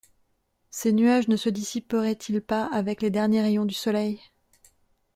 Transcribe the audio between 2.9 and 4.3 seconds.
les derniers rayons du soleil!…